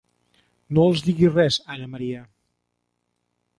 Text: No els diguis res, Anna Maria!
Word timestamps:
No 0.77 0.85
els 0.91 1.03
diguis 1.09 1.29
res, 1.35 1.61
Anna 1.75 1.91
Maria! 1.93 2.25